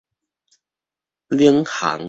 [1.29, 1.99] 領航